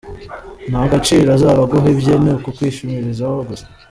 Nta 0.69 0.81
gaciro 0.93 1.29
azaba 1.37 1.61
aguha, 1.65 1.87
ibye 1.93 2.13
ni 2.23 2.29
ukukwishimishirizaho 2.37 3.37
gusa. 3.49 3.65